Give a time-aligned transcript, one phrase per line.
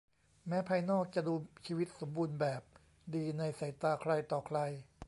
[0.47, 1.33] แม้ภายนอกจะดู
[1.65, 2.61] ชีวิตสมบูรณ์แบบ
[3.15, 4.59] ดีในสายตาใครต่อใคร